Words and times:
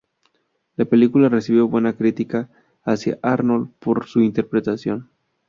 La 0.77 0.85
película 0.85 1.29
recibió 1.29 1.67
buenas 1.67 1.93
críticas 1.93 2.47
hacia 2.83 3.19
Arnold 3.21 3.69
por 3.77 4.07
su 4.07 4.21
interpretación. 4.21 5.11